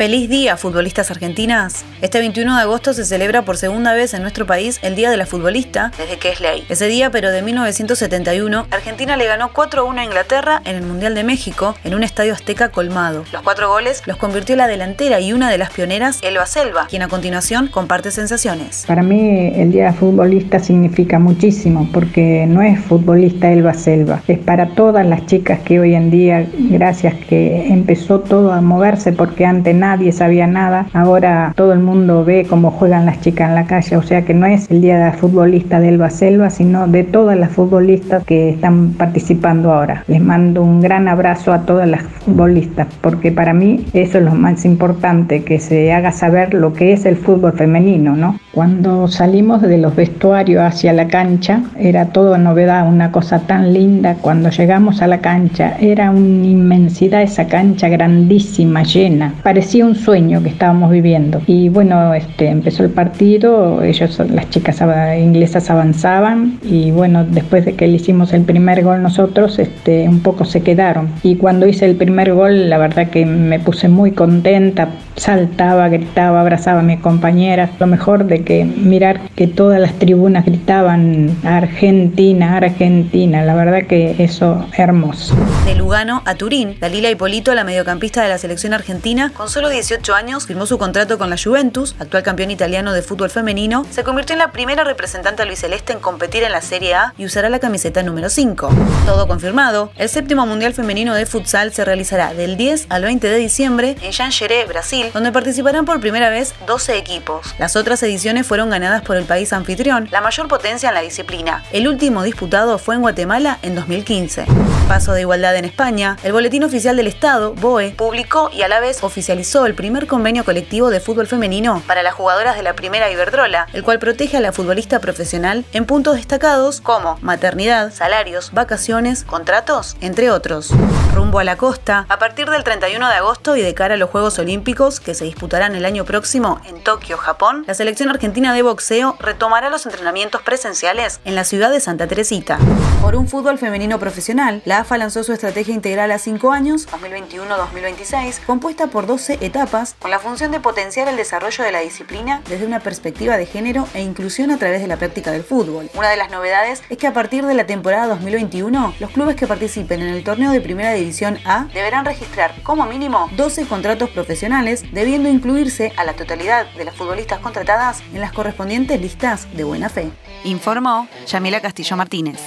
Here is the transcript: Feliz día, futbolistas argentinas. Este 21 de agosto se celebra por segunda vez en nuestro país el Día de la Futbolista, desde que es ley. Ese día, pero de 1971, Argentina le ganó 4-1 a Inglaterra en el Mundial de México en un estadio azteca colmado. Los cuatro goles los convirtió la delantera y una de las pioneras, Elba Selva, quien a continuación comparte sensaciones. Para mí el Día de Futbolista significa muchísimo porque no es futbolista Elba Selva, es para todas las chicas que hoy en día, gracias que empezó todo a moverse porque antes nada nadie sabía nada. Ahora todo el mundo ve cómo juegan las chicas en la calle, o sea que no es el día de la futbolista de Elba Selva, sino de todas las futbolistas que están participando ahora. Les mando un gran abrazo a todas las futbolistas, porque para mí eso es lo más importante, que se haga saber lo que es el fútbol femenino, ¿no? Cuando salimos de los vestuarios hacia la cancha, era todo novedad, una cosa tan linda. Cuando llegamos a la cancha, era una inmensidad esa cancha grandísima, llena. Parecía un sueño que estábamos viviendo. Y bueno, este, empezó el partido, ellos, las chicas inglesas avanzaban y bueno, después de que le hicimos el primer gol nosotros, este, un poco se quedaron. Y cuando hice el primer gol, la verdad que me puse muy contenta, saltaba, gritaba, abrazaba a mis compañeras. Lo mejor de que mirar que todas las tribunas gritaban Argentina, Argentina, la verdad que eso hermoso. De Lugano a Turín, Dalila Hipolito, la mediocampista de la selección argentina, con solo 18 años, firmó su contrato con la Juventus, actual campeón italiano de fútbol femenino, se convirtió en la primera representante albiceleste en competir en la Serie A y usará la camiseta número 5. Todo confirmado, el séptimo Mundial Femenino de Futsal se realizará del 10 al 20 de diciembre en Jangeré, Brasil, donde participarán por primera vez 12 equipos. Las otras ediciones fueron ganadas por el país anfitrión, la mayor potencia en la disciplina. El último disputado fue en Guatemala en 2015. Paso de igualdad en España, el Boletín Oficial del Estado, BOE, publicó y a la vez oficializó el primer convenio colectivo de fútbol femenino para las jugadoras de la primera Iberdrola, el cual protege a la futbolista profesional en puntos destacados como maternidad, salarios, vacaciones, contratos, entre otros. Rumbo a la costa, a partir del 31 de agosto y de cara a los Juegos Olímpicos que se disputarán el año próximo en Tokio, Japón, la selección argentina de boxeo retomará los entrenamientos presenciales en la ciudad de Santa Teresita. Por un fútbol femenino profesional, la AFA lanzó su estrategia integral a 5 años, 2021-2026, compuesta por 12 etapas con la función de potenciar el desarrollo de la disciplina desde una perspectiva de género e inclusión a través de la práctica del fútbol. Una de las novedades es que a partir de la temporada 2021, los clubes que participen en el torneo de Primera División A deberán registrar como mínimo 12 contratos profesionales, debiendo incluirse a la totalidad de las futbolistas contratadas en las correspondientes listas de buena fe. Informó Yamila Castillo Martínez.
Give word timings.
Feliz 0.00 0.30
día, 0.30 0.56
futbolistas 0.56 1.10
argentinas. 1.10 1.84
Este 2.00 2.20
21 2.20 2.56
de 2.56 2.62
agosto 2.62 2.94
se 2.94 3.04
celebra 3.04 3.42
por 3.42 3.58
segunda 3.58 3.92
vez 3.92 4.14
en 4.14 4.22
nuestro 4.22 4.46
país 4.46 4.78
el 4.80 4.96
Día 4.96 5.10
de 5.10 5.18
la 5.18 5.26
Futbolista, 5.26 5.92
desde 5.98 6.16
que 6.16 6.30
es 6.30 6.40
ley. 6.40 6.64
Ese 6.70 6.86
día, 6.86 7.10
pero 7.10 7.30
de 7.30 7.42
1971, 7.42 8.66
Argentina 8.70 9.18
le 9.18 9.26
ganó 9.26 9.52
4-1 9.52 9.98
a 9.98 10.04
Inglaterra 10.04 10.62
en 10.64 10.76
el 10.76 10.84
Mundial 10.84 11.14
de 11.14 11.22
México 11.22 11.74
en 11.84 11.94
un 11.94 12.02
estadio 12.02 12.32
azteca 12.32 12.70
colmado. 12.70 13.24
Los 13.30 13.42
cuatro 13.42 13.68
goles 13.68 14.02
los 14.06 14.16
convirtió 14.16 14.56
la 14.56 14.68
delantera 14.68 15.20
y 15.20 15.34
una 15.34 15.50
de 15.50 15.58
las 15.58 15.68
pioneras, 15.68 16.18
Elba 16.22 16.46
Selva, 16.46 16.86
quien 16.88 17.02
a 17.02 17.08
continuación 17.08 17.66
comparte 17.66 18.10
sensaciones. 18.10 18.84
Para 18.86 19.02
mí 19.02 19.52
el 19.54 19.70
Día 19.70 19.88
de 19.88 19.92
Futbolista 19.92 20.60
significa 20.60 21.18
muchísimo 21.18 21.86
porque 21.92 22.46
no 22.48 22.62
es 22.62 22.80
futbolista 22.86 23.52
Elba 23.52 23.74
Selva, 23.74 24.22
es 24.28 24.38
para 24.38 24.70
todas 24.70 25.04
las 25.04 25.26
chicas 25.26 25.60
que 25.60 25.78
hoy 25.78 25.94
en 25.94 26.10
día, 26.10 26.46
gracias 26.54 27.16
que 27.28 27.66
empezó 27.66 28.20
todo 28.20 28.50
a 28.50 28.62
moverse 28.62 29.12
porque 29.12 29.44
antes 29.44 29.74
nada 29.74 29.89
nadie 29.90 30.12
sabía 30.12 30.46
nada. 30.46 30.86
Ahora 30.92 31.52
todo 31.56 31.72
el 31.72 31.80
mundo 31.80 32.24
ve 32.24 32.46
cómo 32.48 32.70
juegan 32.70 33.06
las 33.06 33.20
chicas 33.20 33.48
en 33.48 33.56
la 33.56 33.66
calle, 33.66 33.96
o 33.96 34.02
sea 34.02 34.22
que 34.22 34.34
no 34.34 34.46
es 34.46 34.70
el 34.70 34.80
día 34.80 34.98
de 34.98 35.04
la 35.06 35.12
futbolista 35.12 35.80
de 35.80 35.88
Elba 35.88 36.10
Selva, 36.10 36.48
sino 36.50 36.86
de 36.86 37.02
todas 37.02 37.36
las 37.36 37.50
futbolistas 37.50 38.22
que 38.24 38.50
están 38.50 38.92
participando 38.92 39.72
ahora. 39.72 40.04
Les 40.06 40.22
mando 40.22 40.62
un 40.62 40.80
gran 40.80 41.08
abrazo 41.08 41.52
a 41.52 41.62
todas 41.62 41.88
las 41.88 42.02
futbolistas, 42.02 42.86
porque 43.00 43.32
para 43.32 43.52
mí 43.52 43.84
eso 43.92 44.18
es 44.18 44.24
lo 44.24 44.34
más 44.34 44.64
importante, 44.64 45.42
que 45.42 45.58
se 45.58 45.92
haga 45.92 46.12
saber 46.12 46.54
lo 46.54 46.72
que 46.72 46.92
es 46.92 47.04
el 47.04 47.16
fútbol 47.16 47.52
femenino, 47.54 48.14
¿no? 48.14 48.38
Cuando 48.52 49.08
salimos 49.08 49.62
de 49.62 49.78
los 49.78 49.96
vestuarios 49.96 50.62
hacia 50.62 50.92
la 50.92 51.08
cancha, 51.08 51.62
era 51.78 52.06
todo 52.06 52.38
novedad, 52.38 52.88
una 52.88 53.10
cosa 53.10 53.40
tan 53.40 53.72
linda. 53.72 54.16
Cuando 54.20 54.50
llegamos 54.50 55.02
a 55.02 55.06
la 55.06 55.18
cancha, 55.18 55.76
era 55.80 56.10
una 56.10 56.46
inmensidad 56.46 57.22
esa 57.22 57.46
cancha 57.46 57.88
grandísima, 57.88 58.82
llena. 58.82 59.34
Parecía 59.42 59.79
un 59.82 59.94
sueño 59.94 60.42
que 60.42 60.48
estábamos 60.48 60.90
viviendo. 60.90 61.40
Y 61.46 61.68
bueno, 61.68 62.14
este, 62.14 62.48
empezó 62.48 62.84
el 62.84 62.90
partido, 62.90 63.82
ellos, 63.82 64.18
las 64.30 64.48
chicas 64.50 64.80
inglesas 65.18 65.70
avanzaban 65.70 66.58
y 66.62 66.90
bueno, 66.90 67.24
después 67.24 67.64
de 67.64 67.74
que 67.74 67.86
le 67.86 67.94
hicimos 67.94 68.32
el 68.32 68.42
primer 68.42 68.82
gol 68.82 69.02
nosotros, 69.02 69.58
este, 69.58 70.08
un 70.08 70.20
poco 70.20 70.44
se 70.44 70.62
quedaron. 70.62 71.08
Y 71.22 71.36
cuando 71.36 71.66
hice 71.66 71.86
el 71.86 71.96
primer 71.96 72.32
gol, 72.34 72.70
la 72.70 72.78
verdad 72.78 73.08
que 73.10 73.26
me 73.26 73.58
puse 73.58 73.88
muy 73.88 74.12
contenta, 74.12 74.88
saltaba, 75.16 75.88
gritaba, 75.88 76.40
abrazaba 76.40 76.80
a 76.80 76.82
mis 76.82 77.00
compañeras. 77.00 77.70
Lo 77.78 77.86
mejor 77.86 78.24
de 78.24 78.42
que 78.42 78.64
mirar 78.64 79.20
que 79.36 79.46
todas 79.46 79.80
las 79.80 79.94
tribunas 79.94 80.44
gritaban 80.44 81.36
Argentina, 81.44 82.56
Argentina, 82.56 83.44
la 83.44 83.54
verdad 83.54 83.86
que 83.86 84.16
eso 84.18 84.66
hermoso. 84.76 85.36
De 85.64 85.74
Lugano 85.74 86.22
a 86.24 86.34
Turín, 86.34 86.76
Dalila 86.80 87.10
Hipolito, 87.10 87.54
la 87.54 87.64
mediocampista 87.64 88.22
de 88.22 88.28
la 88.28 88.38
selección 88.38 88.72
argentina, 88.72 89.32
con 89.34 89.48
solo 89.60 89.68
18 89.68 90.14
años, 90.14 90.46
firmó 90.46 90.64
su 90.64 90.78
contrato 90.78 91.18
con 91.18 91.28
la 91.28 91.36
Juventus, 91.36 91.94
actual 91.98 92.22
campeón 92.22 92.50
italiano 92.50 92.94
de 92.94 93.02
fútbol 93.02 93.28
femenino, 93.28 93.84
se 93.90 94.04
convirtió 94.04 94.32
en 94.32 94.38
la 94.38 94.52
primera 94.52 94.84
representante 94.84 95.42
albiceleste 95.42 95.92
en 95.92 96.00
competir 96.00 96.44
en 96.44 96.52
la 96.52 96.62
Serie 96.62 96.94
A 96.94 97.12
y 97.18 97.26
usará 97.26 97.50
la 97.50 97.58
camiseta 97.58 98.02
número 98.02 98.30
5. 98.30 98.70
Todo 99.04 99.28
confirmado, 99.28 99.92
el 99.96 100.08
séptimo 100.08 100.46
Mundial 100.46 100.72
Femenino 100.72 101.14
de 101.14 101.26
Futsal 101.26 101.74
se 101.74 101.84
realizará 101.84 102.32
del 102.32 102.56
10 102.56 102.86
al 102.88 103.02
20 103.02 103.28
de 103.28 103.36
diciembre 103.36 103.96
en 104.00 104.12
Jangeré, 104.12 104.64
Brasil, 104.64 105.10
donde 105.12 105.30
participarán 105.30 105.84
por 105.84 106.00
primera 106.00 106.30
vez 106.30 106.54
12 106.66 106.96
equipos. 106.96 107.54
Las 107.58 107.76
otras 107.76 108.02
ediciones 108.02 108.46
fueron 108.46 108.70
ganadas 108.70 109.02
por 109.02 109.18
el 109.18 109.24
país 109.24 109.52
anfitrión, 109.52 110.08
la 110.10 110.22
mayor 110.22 110.48
potencia 110.48 110.88
en 110.88 110.94
la 110.94 111.02
disciplina. 111.02 111.62
El 111.70 111.86
último 111.86 112.22
disputado 112.22 112.78
fue 112.78 112.94
en 112.94 113.02
Guatemala 113.02 113.58
en 113.60 113.74
2015. 113.74 114.46
Paso 114.88 115.12
de 115.12 115.20
igualdad 115.20 115.54
en 115.54 115.66
España, 115.66 116.16
el 116.24 116.32
Boletín 116.32 116.64
Oficial 116.64 116.96
del 116.96 117.08
Estado, 117.08 117.54
BOE, 117.54 117.90
publicó 117.90 118.50
y 118.52 118.62
a 118.62 118.68
la 118.68 118.80
vez 118.80 119.04
oficializó 119.04 119.49
el 119.50 119.74
primer 119.74 120.06
convenio 120.06 120.44
colectivo 120.44 120.90
de 120.90 121.00
fútbol 121.00 121.26
femenino 121.26 121.82
para 121.88 122.04
las 122.04 122.14
jugadoras 122.14 122.54
de 122.56 122.62
la 122.62 122.74
primera 122.74 123.10
Iberdrola, 123.10 123.66
el 123.72 123.82
cual 123.82 123.98
protege 123.98 124.36
a 124.36 124.40
la 124.40 124.52
futbolista 124.52 125.00
profesional 125.00 125.64
en 125.72 125.86
puntos 125.86 126.14
destacados 126.14 126.80
como 126.80 127.18
maternidad, 127.20 127.92
salarios, 127.92 128.52
vacaciones, 128.52 129.24
contratos, 129.24 129.96
entre 130.00 130.30
otros. 130.30 130.70
Rumbo 131.12 131.40
a 131.40 131.44
la 131.44 131.56
costa, 131.56 132.06
a 132.08 132.18
partir 132.20 132.48
del 132.48 132.62
31 132.62 133.08
de 133.08 133.14
agosto 133.14 133.56
y 133.56 133.62
de 133.62 133.74
cara 133.74 133.94
a 133.94 133.96
los 133.96 134.10
Juegos 134.10 134.38
Olímpicos 134.38 135.00
que 135.00 135.14
se 135.14 135.24
disputarán 135.24 135.74
el 135.74 135.84
año 135.84 136.04
próximo 136.04 136.60
en 136.68 136.80
Tokio, 136.84 137.16
Japón, 137.16 137.64
la 137.66 137.74
selección 137.74 138.08
argentina 138.08 138.54
de 138.54 138.62
boxeo 138.62 139.16
retomará 139.18 139.68
los 139.68 139.84
entrenamientos 139.84 140.42
presenciales 140.42 141.20
en 141.24 141.34
la 141.34 141.42
ciudad 141.42 141.72
de 141.72 141.80
Santa 141.80 142.06
Teresita. 142.06 142.58
Por 143.02 143.16
un 143.16 143.26
fútbol 143.26 143.58
femenino 143.58 143.98
profesional, 143.98 144.62
la 144.64 144.78
AFA 144.78 144.96
lanzó 144.96 145.24
su 145.24 145.32
estrategia 145.32 145.74
integral 145.74 146.12
a 146.12 146.18
5 146.18 146.52
años, 146.52 146.86
2021-2026, 146.88 148.44
compuesta 148.46 148.86
por 148.86 149.06
12 149.06 149.39
etapas 149.40 149.96
con 149.98 150.10
la 150.10 150.18
función 150.18 150.50
de 150.52 150.60
potenciar 150.60 151.08
el 151.08 151.16
desarrollo 151.16 151.64
de 151.64 151.72
la 151.72 151.80
disciplina 151.80 152.42
desde 152.48 152.66
una 152.66 152.80
perspectiva 152.80 153.36
de 153.36 153.46
género 153.46 153.88
e 153.94 154.02
inclusión 154.02 154.50
a 154.50 154.58
través 154.58 154.80
de 154.80 154.86
la 154.86 154.96
práctica 154.96 155.30
del 155.32 155.44
fútbol. 155.44 155.90
Una 155.94 156.10
de 156.10 156.16
las 156.16 156.30
novedades 156.30 156.82
es 156.88 156.98
que 156.98 157.06
a 157.06 157.12
partir 157.12 157.44
de 157.46 157.54
la 157.54 157.66
temporada 157.66 158.06
2021, 158.08 158.94
los 159.00 159.10
clubes 159.10 159.36
que 159.36 159.46
participen 159.46 160.02
en 160.02 160.08
el 160.08 160.24
torneo 160.24 160.52
de 160.52 160.60
Primera 160.60 160.92
División 160.92 161.38
A 161.44 161.64
deberán 161.72 162.04
registrar 162.04 162.54
como 162.62 162.86
mínimo 162.86 163.28
12 163.36 163.66
contratos 163.66 164.10
profesionales, 164.10 164.84
debiendo 164.92 165.28
incluirse 165.28 165.92
a 165.96 166.04
la 166.04 166.14
totalidad 166.14 166.66
de 166.74 166.84
las 166.84 166.94
futbolistas 166.94 167.40
contratadas 167.40 168.02
en 168.12 168.20
las 168.20 168.32
correspondientes 168.32 169.00
listas 169.00 169.46
de 169.56 169.64
buena 169.64 169.88
fe. 169.88 170.10
Informó 170.44 171.08
Yamila 171.26 171.60
Castillo 171.60 171.96
Martínez. 171.96 172.40